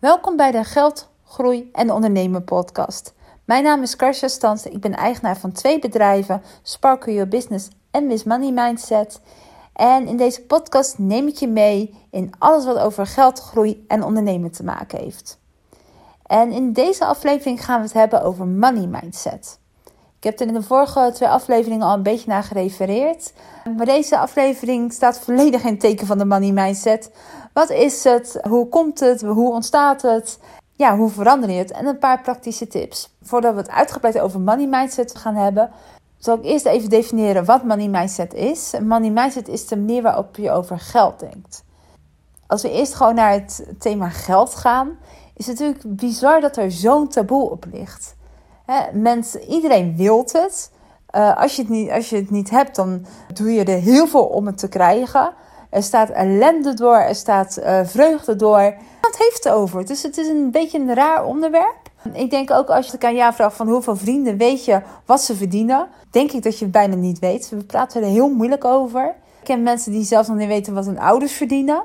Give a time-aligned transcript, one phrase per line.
[0.00, 3.14] Welkom bij de Geld, Groei en Ondernemen podcast.
[3.44, 4.66] Mijn naam is Karsja Stans.
[4.66, 9.20] Ik ben eigenaar van twee bedrijven, Sparkle Your Business en Miss Money Mindset.
[9.72, 14.02] En in deze podcast neem ik je mee in alles wat over geld, groei en
[14.02, 15.38] ondernemen te maken heeft.
[16.26, 19.59] En in deze aflevering gaan we het hebben over money mindset.
[20.20, 23.32] Ik heb er in de vorige twee afleveringen al een beetje naar gerefereerd.
[23.76, 27.10] Maar deze aflevering staat volledig in het teken van de money mindset.
[27.52, 28.38] Wat is het?
[28.48, 29.22] Hoe komt het?
[29.22, 30.38] Hoe ontstaat het?
[30.72, 31.70] Ja, hoe verander je het?
[31.70, 33.14] En een paar praktische tips.
[33.22, 35.70] Voordat we het uitgebreid over money mindset gaan hebben,
[36.18, 38.72] zal ik eerst even definiëren wat money mindset is.
[38.82, 41.64] Money mindset is de manier waarop je over geld denkt.
[42.46, 44.98] Als we eerst gewoon naar het thema geld gaan,
[45.36, 48.18] is het natuurlijk bizar dat er zo'n taboe op ligt.
[48.92, 50.70] Mensen, iedereen wil het.
[51.16, 54.06] Uh, als, je het niet, als je het niet hebt, dan doe je er heel
[54.06, 55.32] veel om het te krijgen.
[55.70, 58.74] Er staat ellende door, er staat uh, vreugde door.
[59.00, 59.86] Wat heeft het over?
[59.86, 61.76] Dus het is een beetje een raar onderwerp.
[62.12, 65.36] Ik denk ook als je aan jou vraagt van hoeveel vrienden weet je wat ze
[65.36, 67.48] verdienen, denk ik dat je het bijna niet weet.
[67.48, 69.14] We praten er heel moeilijk over.
[69.40, 71.82] Ik ken mensen die zelfs nog niet weten wat hun ouders verdienen.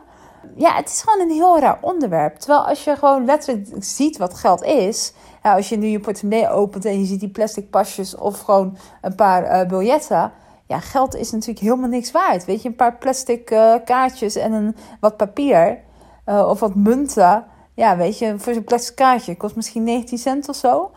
[0.56, 2.36] Ja, het is gewoon een heel raar onderwerp.
[2.36, 5.14] Terwijl als je gewoon letterlijk ziet wat geld is.
[5.42, 9.16] Als je nu je portemonnee opent en je ziet die plastic pasjes of gewoon een
[9.16, 10.32] paar uh, biljetten
[10.68, 12.46] ja, geld is natuurlijk helemaal niks waard.
[12.46, 15.80] Weet je, een paar plastic uh, kaartjes en een, wat papier
[16.26, 17.46] uh, of wat munten.
[17.74, 20.92] Ja, weet je, voor zo'n plastic kaartje kost misschien 19 cent of zo.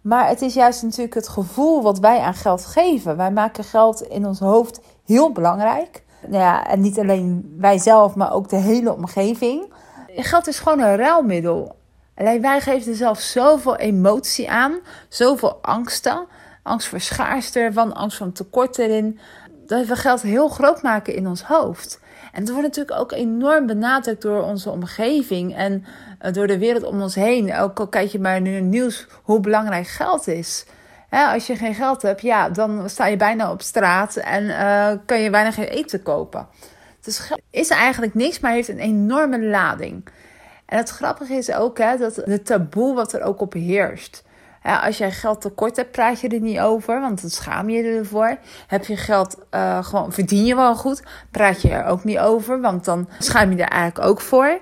[0.00, 3.16] Maar het is juist natuurlijk het gevoel wat wij aan geld geven.
[3.16, 6.04] Wij maken geld in ons hoofd heel belangrijk.
[6.26, 9.72] Nou ja, en niet alleen wij zelf, maar ook de hele omgeving.
[10.06, 11.76] Geld is gewoon een ruilmiddel.
[12.16, 16.26] Alleen wij geven er zelf zoveel emotie aan, zoveel angsten
[16.62, 19.18] angst voor schaarste van, angst van tekort erin.
[19.66, 22.00] Dat we geld heel groot maken in ons hoofd.
[22.32, 25.84] En het wordt natuurlijk ook enorm benadrukt door onze omgeving en
[26.18, 27.54] eh, door de wereld om ons heen.
[27.54, 30.66] Ook al kijk je maar naar nieuws hoe belangrijk geld is.
[31.12, 35.20] Als je geen geld hebt, ja, dan sta je bijna op straat en uh, kan
[35.20, 36.48] je bijna geen eten kopen.
[37.00, 40.04] Dus is eigenlijk niks, maar heeft een enorme lading.
[40.66, 44.24] En het grappige is ook hè, dat de taboe wat er ook op heerst.
[44.62, 48.36] Als jij geld tekort hebt, praat je er niet over, want dan schaam je ervoor.
[48.66, 52.60] Heb je geld uh, gewoon, verdien je wel goed, praat je er ook niet over,
[52.60, 54.60] want dan schaam je er eigenlijk ook voor.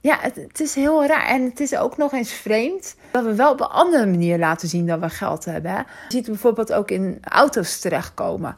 [0.00, 1.26] Ja, het, het, is heel raar.
[1.26, 4.68] En het is ook nog eens vreemd dat we wel op een andere manier laten
[4.68, 5.72] zien dat we geld hebben.
[5.72, 8.56] Je ziet bijvoorbeeld ook in auto's terechtkomen.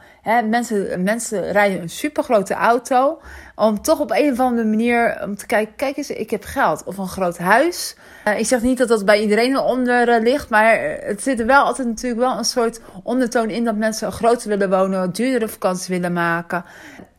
[0.51, 3.21] Mensen, mensen rijden een supergrote auto
[3.55, 6.85] om toch op een of andere manier om te kijken, kijk eens, ik heb geld.
[6.85, 7.97] Of een groot huis.
[8.29, 11.47] Uh, ik zeg niet dat dat bij iedereen onder uh, ligt, maar het zit er
[11.47, 15.89] wel altijd natuurlijk wel een soort ondertoon in dat mensen groter willen wonen, duurdere vakanties
[15.89, 16.65] willen maken.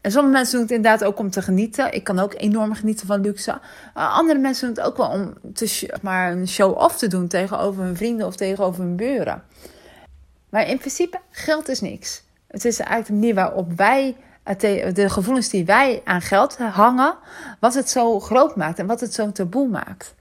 [0.01, 1.93] En sommige mensen doen het inderdaad ook om te genieten.
[1.93, 3.51] Ik kan ook enorm genieten van luxe.
[3.97, 7.83] Uh, andere mensen doen het ook wel om te, maar een show-off te doen tegenover
[7.83, 9.43] hun vrienden of tegenover hun buren.
[10.49, 12.23] Maar in principe, geld is niks.
[12.47, 14.15] Het is eigenlijk de manier waarop wij,
[14.93, 17.15] de gevoelens die wij aan geld hangen,
[17.59, 20.15] wat het zo groot maakt en wat het zo taboe maakt.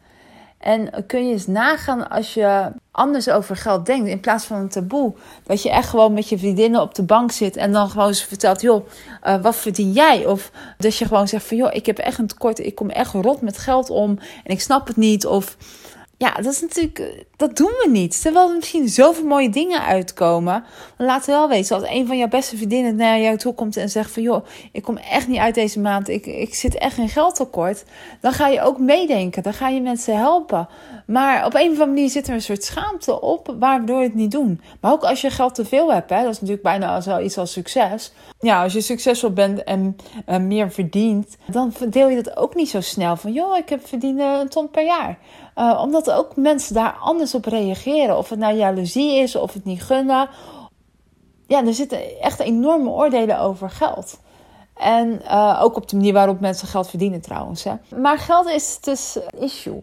[0.62, 4.69] En kun je eens nagaan als je anders over geld denkt in plaats van een
[4.69, 5.14] taboe.
[5.44, 8.26] Dat je echt gewoon met je vriendinnen op de bank zit en dan gewoon ze
[8.26, 8.86] vertelt: joh,
[9.26, 10.26] uh, wat verdien jij?
[10.26, 13.12] Of dat je gewoon zegt: van joh, ik heb echt een tekort, ik kom echt
[13.12, 15.26] rot met geld om en ik snap het niet.
[15.26, 15.56] Of
[16.22, 17.06] ja, dat is natuurlijk, eh,
[17.37, 18.22] dat doen we niet.
[18.22, 20.65] Terwijl er misschien zoveel mooie dingen uitkomen.
[20.97, 23.88] Dan laat wel weten, als een van jouw beste vriendinnen naar jou toe komt en
[23.88, 24.22] zegt van...
[24.22, 27.84] joh, ik kom echt niet uit deze maand, ik, ik zit echt in geldtekort.
[28.21, 30.69] Dan ga je ook meedenken, dan ga je mensen helpen.
[31.06, 34.15] Maar op een of andere manier zit er een soort schaamte op, waardoor je het
[34.15, 34.61] niet doen.
[34.81, 37.38] Maar ook als je geld te veel hebt, hè, dat is natuurlijk bijna al iets
[37.38, 38.12] als succes.
[38.41, 39.97] Ja, als je succesvol bent en
[40.47, 43.16] meer verdient, dan verdeel je dat ook niet zo snel.
[43.16, 45.19] Van joh, ik heb verdiend een ton per jaar.
[45.56, 48.18] Uh, omdat ook mensen daar anders op reageren.
[48.18, 50.28] Of het nou jaloezie is, of het niet gunnen.
[51.46, 54.20] Ja, er zitten echt enorme oordelen over geld.
[54.76, 57.64] En uh, ook op de manier waarop mensen geld verdienen trouwens.
[57.64, 57.74] Hè.
[57.96, 59.82] Maar geld is dus issue.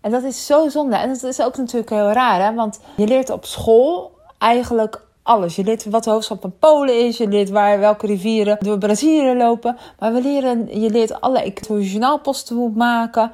[0.00, 0.96] En dat is zo zonde.
[0.96, 2.54] En dat is ook natuurlijk heel raar, hè?
[2.54, 5.56] want je leert op school eigenlijk alles.
[5.56, 9.34] Je leert wat de hoofdstad van Polen is, je leert waar, welke rivieren door Brazilië
[9.34, 9.76] lopen.
[9.98, 13.32] Maar we leren, je leert alle journaalposten moet maken.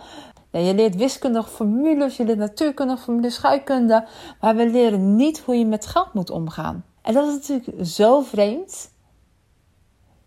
[0.65, 4.07] Je leert wiskundige formules, je leert natuurkundige formules, scheikunde.
[4.41, 6.85] Maar we leren niet hoe je met geld moet omgaan.
[7.03, 8.95] En dat is natuurlijk zo vreemd.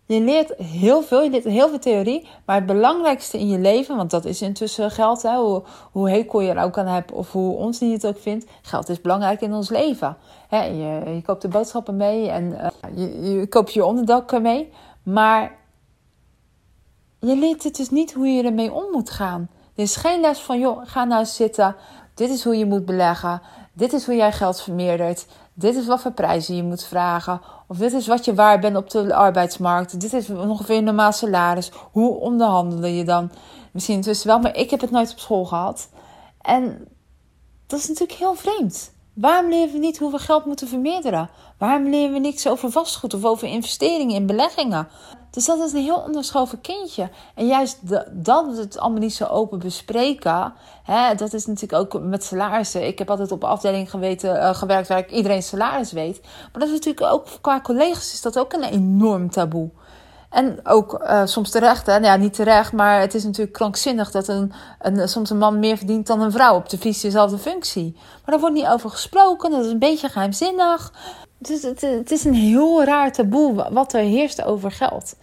[0.05, 3.95] Je leert heel veel, je leert heel veel theorie, maar het belangrijkste in je leven,
[3.95, 7.31] want dat is intussen geld, hè, hoe, hoe hekel je er ook aan hebt of
[7.31, 10.17] hoe ons niet het ook vindt, geld is belangrijk in ons leven.
[10.47, 14.71] Hè, je, je koopt de boodschappen mee en uh, je, je koopt je onderdak mee,
[15.03, 15.57] maar
[17.19, 19.49] je leert het dus niet hoe je ermee om moet gaan.
[19.79, 21.75] Is geen les van, joh, ga nou zitten.
[22.13, 23.41] Dit is hoe je moet beleggen.
[23.73, 25.25] Dit is hoe jij geld vermeerdert.
[25.53, 27.41] Dit is wat voor prijzen je moet vragen.
[27.67, 30.01] Of dit is wat je waar bent op de arbeidsmarkt.
[30.01, 31.71] Dit is ongeveer een normaal salaris.
[31.91, 33.31] Hoe onderhandel je dan?
[33.71, 35.89] Misschien intussen wel, maar ik heb het nooit op school gehad.
[36.41, 36.87] En
[37.67, 38.91] dat is natuurlijk heel vreemd.
[39.19, 41.29] Waarom leren we niet hoe we geld moeten vermeerderen?
[41.57, 44.87] Waarom leren we niks over vastgoed of over investeringen in beleggingen?
[45.29, 47.09] Dus dat is een heel onderschoven kindje.
[47.35, 47.79] En juist
[48.11, 52.87] dat we het allemaal niet zo open bespreken, hè, dat is natuurlijk ook met salarissen.
[52.87, 56.21] Ik heb altijd op afdeling geweten, uh, gewerkt waar ik iedereen salaris weet.
[56.21, 59.69] Maar dat is natuurlijk ook qua collega's is dat ook een enorm taboe.
[60.29, 61.91] En ook uh, soms terecht, hè?
[61.91, 65.59] Nou ja, niet terecht, maar het is natuurlijk krankzinnig dat een, een, soms een man
[65.59, 67.91] meer verdient dan een vrouw op de vies dezelfde functie.
[67.95, 70.93] Maar daar wordt niet over gesproken, dat is een beetje geheimzinnig.
[71.37, 75.15] Dus het, het is een heel raar taboe wat er heerst over geld.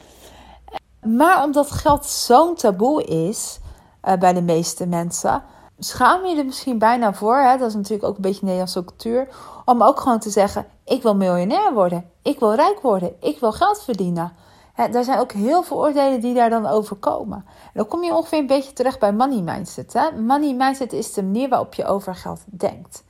[1.02, 3.58] Maar omdat geld zo'n taboe is
[4.04, 5.42] uh, bij de meeste mensen,
[5.78, 7.36] schaam je er misschien bijna voor.
[7.36, 7.56] Hè?
[7.56, 9.28] Dat is natuurlijk ook een beetje Nederlandse cultuur.
[9.64, 12.10] Om ook gewoon te zeggen: Ik wil miljonair worden.
[12.22, 13.12] Ik wil rijk worden.
[13.20, 14.32] Ik wil geld verdienen.
[14.76, 17.44] Hè, daar zijn ook heel veel oordelen die daar dan over komen.
[17.46, 19.93] En dan kom je ongeveer een beetje terecht bij money mindset.
[19.93, 20.20] Hè?
[20.20, 23.05] Money mindset is de manier waarop je over geld denkt.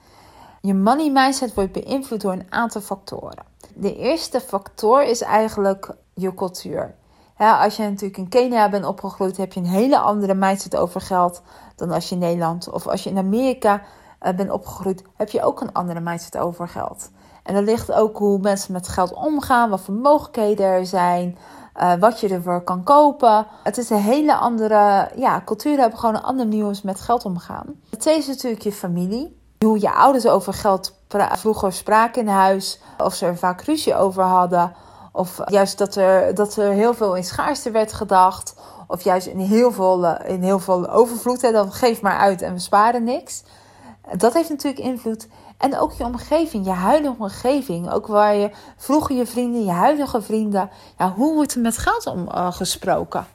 [0.61, 3.45] Je money mindset wordt beïnvloed door een aantal factoren.
[3.75, 6.95] De eerste factor is eigenlijk je cultuur.
[7.37, 11.43] als je natuurlijk in Kenia bent opgegroeid, heb je een hele andere mindset over geld
[11.77, 13.83] dan als je in Nederland of als je in Amerika
[14.23, 17.11] uh, bent opgegroeid, heb je ook een andere mindset over geld.
[17.47, 21.39] En dat ligt ook hoe mensen met geld omgaan, wat voor mogelijkheden er zijn,
[21.81, 23.47] uh, wat je ervoor kan kopen.
[23.63, 27.81] Het is een hele andere ja, cultuur, hebben gewoon een andere manier met geld omgaan.
[27.91, 30.95] Het tweede is natuurlijk je familie hoe je ouders over geld
[31.33, 32.81] vroeger spraken in huis.
[32.99, 34.73] Of ze er vaak ruzie over hadden.
[35.13, 38.55] Of juist dat er, dat er heel veel in schaarste werd gedacht.
[38.87, 41.43] Of juist in heel veel, eh, in heel veel overvloed.
[41.43, 43.43] Hè, dan geef maar uit en we sparen niks.
[44.17, 45.29] Dat heeft natuurlijk invloed.
[45.59, 47.91] En ook je omgeving, je huidige omgeving.
[47.91, 50.71] Ook waar je vroeger je vrienden, je huidige vrienden.
[50.99, 53.27] Ja, hoe wordt er met geld om uh, gesproken?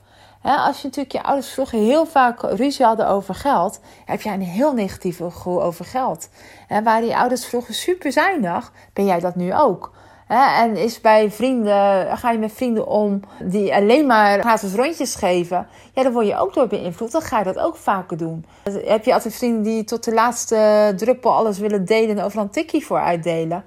[0.42, 4.40] als je natuurlijk je ouders vroeger heel vaak ruzie hadden over geld, heb jij een
[4.40, 6.28] heel negatieve gevoel over geld.
[6.68, 9.92] En waar die ouders vroeger super zuinig, ben jij dat nu ook.
[10.32, 15.66] En is bij vrienden, ga je met vrienden om die alleen maar gratis rondjes geven,
[15.94, 17.12] ja, dan word je ook door beïnvloed.
[17.12, 18.44] Dan ga je dat ook vaker doen.
[18.84, 22.50] Heb je altijd vrienden die tot de laatste druppel alles willen delen en overal een
[22.50, 23.64] tikkie voor uitdelen?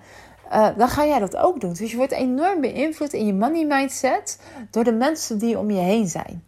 [0.54, 1.74] Uh, dan ga jij dat ook doen.
[1.74, 4.40] Dus je wordt enorm beïnvloed in je money mindset
[4.72, 6.44] door de mensen die om je heen zijn.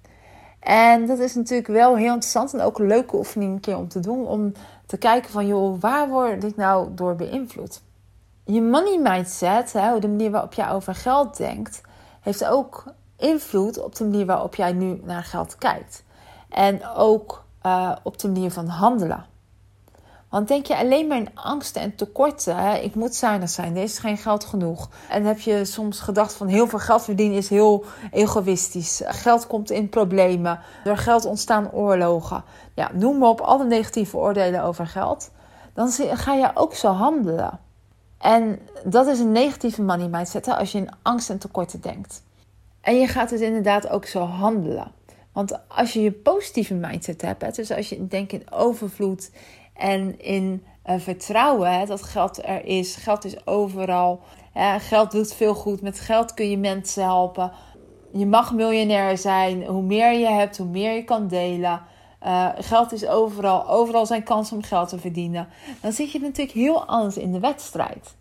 [0.59, 3.87] En dat is natuurlijk wel heel interessant en ook een leuke oefening een keer om
[3.87, 4.27] te doen.
[4.27, 4.53] Om
[4.85, 7.81] te kijken van, joh, waar word ik nou door beïnvloed?
[8.49, 11.81] Je money mindset, hè, de manier waarop jij over geld denkt,
[12.21, 12.83] heeft ook
[13.17, 16.03] invloed op de manier waarop jij nu naar geld kijkt.
[16.49, 19.25] En ook uh, op de manier van handelen.
[20.29, 23.99] Want denk je alleen maar in angsten en tekorten, ik moet zuinig zijn, er is
[23.99, 24.89] geen geld genoeg.
[25.09, 29.01] En heb je soms gedacht van heel veel geld verdienen is heel egoïstisch.
[29.05, 32.43] Geld komt in problemen, door geld ontstaan oorlogen.
[32.73, 35.31] Ja, noem maar op alle negatieve oordelen over geld.
[35.73, 37.59] Dan ga je ook zo handelen.
[38.17, 40.55] En dat is een negatieve money mindset hè?
[40.55, 42.23] als je in angst en tekorten denkt.
[42.81, 44.91] En je gaat dus inderdaad ook zo handelen.
[45.31, 49.31] Want als je je positieve mindset hebt, hè, dus als je denkt in overvloed
[49.73, 52.95] en in uh, vertrouwen hè, dat geld er is.
[52.95, 54.21] Geld is overal.
[54.77, 55.81] geld doet veel goed.
[55.81, 57.51] Met geld kun je mensen helpen.
[58.11, 59.65] Je mag miljonair zijn.
[59.65, 61.81] Hoe meer je hebt, hoe meer je kan delen.
[62.25, 63.67] Uh, geld is overal.
[63.67, 65.47] Overal zijn kansen om geld te verdienen.
[65.81, 68.15] Dan zit je natuurlijk heel anders in de wedstrijd.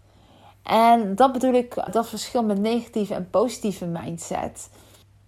[0.63, 4.69] En dat bedoel ik, dat verschil met negatieve en positieve mindset.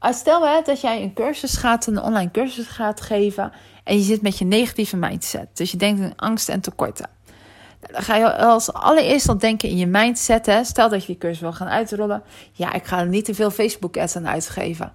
[0.01, 3.53] Stel hè, dat jij een cursus gaat, een online cursus gaat geven.
[3.85, 5.49] En je zit met je negatieve mindset.
[5.57, 7.09] Dus je denkt in angst en tekorten.
[7.81, 10.47] Dan ga je als allereerst al denken in je mindset.
[10.47, 10.65] Hè.
[10.65, 12.23] Stel dat je die cursus wil gaan uitrollen.
[12.53, 14.93] Ja, ik ga er niet te veel Facebook ads aan uitgeven.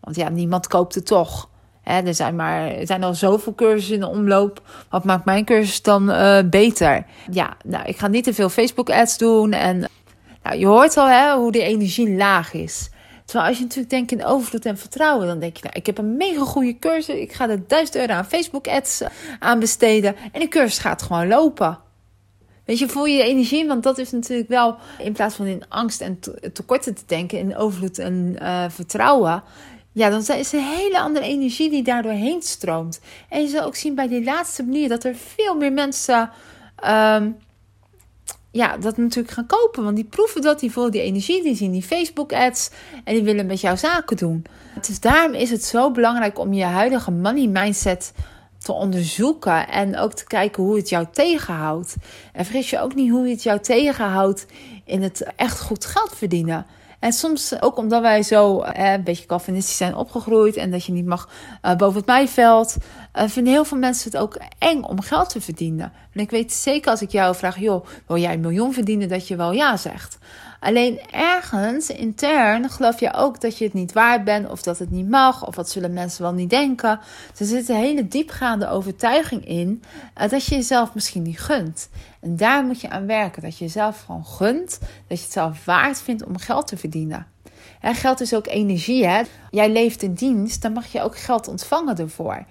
[0.00, 1.48] Want ja, niemand koopt het toch.
[1.86, 4.62] Hè, er, zijn maar, er zijn al zoveel cursussen in de omloop.
[4.90, 7.06] Wat maakt mijn cursus dan uh, beter?
[7.30, 9.52] Ja, nou, ik ga niet te veel Facebook ads doen.
[9.52, 9.88] En
[10.42, 12.90] nou, je hoort al hè, hoe die energie laag is.
[13.24, 15.98] Terwijl als je natuurlijk denkt in overvloed en vertrouwen, dan denk je, nou, ik heb
[15.98, 17.14] een mega goede cursus.
[17.14, 20.16] Ik ga er 1000 euro aan Facebook ads eh, aan besteden.
[20.32, 21.78] En de cursus gaat gewoon lopen.
[22.64, 23.66] Weet je, voel je energie?
[23.66, 26.18] Want dat is natuurlijk wel, in plaats van in angst en
[26.52, 29.42] tekorten te denken, in overvloed en uh, vertrouwen.
[29.96, 33.00] Ja, dan is een hele andere energie die daardoor heen stroomt.
[33.28, 36.30] En je zal ook zien bij die laatste manier dat er veel meer mensen
[36.84, 37.36] um,
[38.50, 39.84] ja, dat natuurlijk gaan kopen.
[39.84, 42.70] Want die proeven dat, die voelen die energie, die zien die Facebook-ads
[43.04, 44.44] en die willen met jou zaken doen.
[44.86, 48.12] Dus daarom is het zo belangrijk om je huidige money mindset
[48.58, 51.96] te onderzoeken en ook te kijken hoe het jou tegenhoudt.
[52.32, 54.46] En vergis je ook niet hoe het jou tegenhoudt
[54.84, 56.66] in het echt goed geld verdienen.
[56.98, 60.92] En soms ook omdat wij zo eh, een beetje Calvinistisch zijn opgegroeid en dat je
[60.92, 61.28] niet mag
[61.60, 62.76] eh, boven het maaiveld,
[63.14, 65.92] uh, vinden heel veel mensen het ook eng om geld te verdienen.
[66.16, 69.28] En ik weet zeker als ik jou vraag, joh, wil jij een miljoen verdienen, dat
[69.28, 70.18] je wel ja zegt.
[70.60, 74.90] Alleen ergens intern geloof je ook dat je het niet waard bent of dat het
[74.90, 77.00] niet mag of wat zullen mensen wel niet denken.
[77.38, 79.82] er zit een hele diepgaande overtuiging in
[80.20, 81.88] uh, dat je jezelf misschien niet gunt.
[82.20, 83.42] En daar moet je aan werken.
[83.42, 87.26] Dat je jezelf gewoon gunt, dat je het zelf waard vindt om geld te verdienen.
[87.80, 89.06] En geld is ook energie.
[89.06, 89.22] Hè?
[89.50, 92.46] Jij leeft in dienst, dan mag je ook geld ontvangen ervoor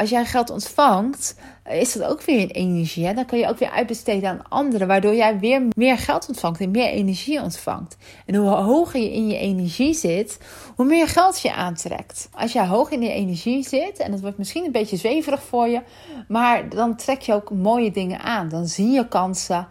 [0.00, 1.34] als jij geld ontvangt,
[1.68, 3.14] is dat ook weer een energie.
[3.14, 6.70] Dan kun je ook weer uitbesteden aan anderen, waardoor jij weer meer geld ontvangt en
[6.70, 7.96] meer energie ontvangt.
[8.26, 10.38] En hoe hoger je in je energie zit,
[10.76, 12.28] hoe meer geld je aantrekt.
[12.32, 15.68] Als jij hoog in je energie zit, en het wordt misschien een beetje zweverig voor
[15.68, 15.82] je,
[16.28, 18.48] maar dan trek je ook mooie dingen aan.
[18.48, 19.68] Dan zie je kansen.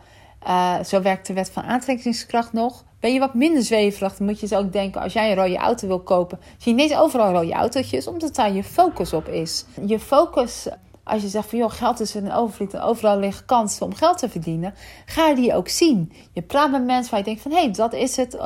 [0.47, 2.83] Uh, zo werkt de wet van aantrekkingskracht nog.
[2.99, 5.57] Ben je wat minder zweverig, dan moet je dus ook denken: als jij een rode
[5.57, 9.65] auto wil kopen, zie je niet overal rode autootjes, omdat daar je focus op is.
[9.85, 10.67] Je focus,
[11.03, 14.17] als je zegt van joh, geld is een overvloed en overal liggen kansen om geld
[14.17, 14.73] te verdienen,
[15.05, 16.11] ga die ook zien.
[16.33, 18.37] Je praat met mensen waar je denkt van hé, hey, dat is het.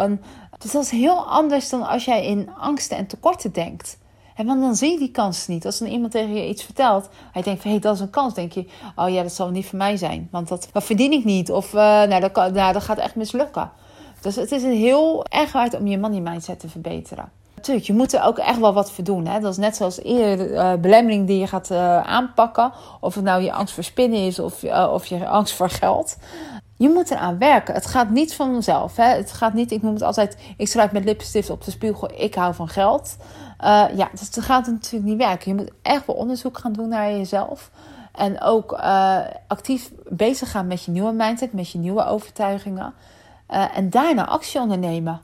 [0.57, 3.97] Dus dat is heel anders dan als jij in angsten en tekorten denkt.
[4.35, 5.65] En want dan zie je die kans niet.
[5.65, 8.09] Als dan iemand tegen je iets vertelt, hij denkt van hé, hey, dat is een
[8.09, 8.33] kans.
[8.33, 10.27] denk je, oh ja, dat zal niet voor mij zijn.
[10.31, 11.51] Want dat, dat verdien ik niet.
[11.51, 13.71] Of uh, nou, nou, dat gaat echt mislukken.
[14.23, 17.31] Dus het is een heel erg hard om je money mindset te verbeteren.
[17.55, 19.27] Natuurlijk, je moet er ook echt wel wat voor doen.
[19.27, 19.39] Hè?
[19.39, 22.71] Dat is net zoals eerder uh, belemmering die je gaat uh, aanpakken.
[22.99, 26.17] Of het nou je angst voor spinnen is of, uh, of je angst voor geld.
[26.77, 27.73] Je moet eraan werken.
[27.73, 28.95] Het gaat niet van mezelf.
[28.95, 29.05] Hè?
[29.05, 32.35] Het gaat niet, ik noem het altijd, ik schrijf met lipstift op de spiegel, ik
[32.35, 33.17] hou van geld.
[33.95, 35.51] ja, dus dat gaat natuurlijk niet werken.
[35.51, 37.71] Je moet echt wel onderzoek gaan doen naar jezelf.
[38.11, 38.71] En ook
[39.47, 42.93] actief bezig gaan met je nieuwe mindset, met je nieuwe overtuigingen.
[43.53, 45.21] Uh, en daarna actie ondernemen.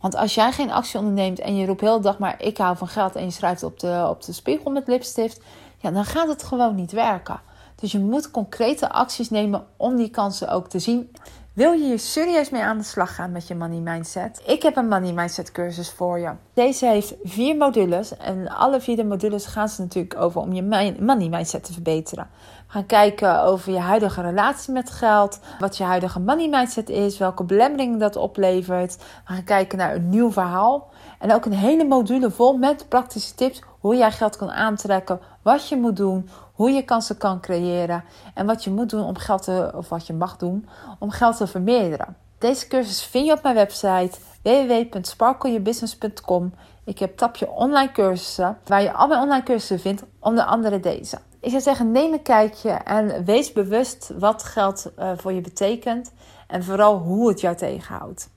[0.00, 2.76] Want als jij geen actie onderneemt en je roept heel de dag maar ik hou
[2.76, 5.40] van geld en je schrijft op de, op de spiegel met lipstift,
[5.76, 7.40] ja, dan gaat het gewoon niet werken.
[7.74, 11.10] Dus je moet concrete acties nemen om die kansen ook te zien.
[11.52, 14.42] Wil je hier serieus mee aan de slag gaan met je money mindset?
[14.46, 16.30] Ik heb een money mindset cursus voor je.
[16.54, 20.62] Deze heeft vier modules en alle vier de modules gaan ze natuurlijk over om je
[21.00, 22.30] money mindset te verbeteren.
[22.70, 27.44] Gaan kijken over je huidige relatie met geld, wat je huidige money mindset is, welke
[27.44, 28.96] belemmeringen dat oplevert.
[28.96, 33.34] We gaan kijken naar een nieuw verhaal en ook een hele module vol met praktische
[33.34, 38.04] tips hoe jij geld kan aantrekken, wat je moet doen, hoe je kansen kan creëren
[38.34, 41.36] en wat je moet doen om geld te, of wat je mag doen om geld
[41.36, 42.16] te vermeerderen.
[42.38, 46.54] Deze cursus vind je op mijn website www.sparkleyourbusiness.com.
[46.84, 51.18] Ik heb tapje online cursussen waar je al mijn online cursussen vindt, onder andere deze.
[51.40, 56.12] Ik zou zeggen, neem een kijkje en wees bewust wat geld uh, voor je betekent
[56.46, 58.30] en vooral hoe het jou tegenhoudt.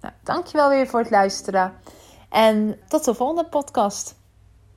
[0.00, 1.72] Nou, dankjewel weer voor het luisteren
[2.28, 4.20] en tot de volgende podcast.